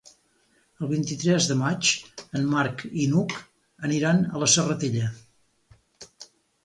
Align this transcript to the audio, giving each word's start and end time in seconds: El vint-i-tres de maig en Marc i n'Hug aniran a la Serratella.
El 0.83 0.87
vint-i-tres 0.91 1.49
de 1.51 1.57
maig 1.59 1.91
en 2.39 2.49
Marc 2.55 2.81
i 3.03 3.05
n'Hug 3.11 3.37
aniran 3.91 4.25
a 4.33 4.43
la 4.45 4.49
Serratella. 4.55 5.11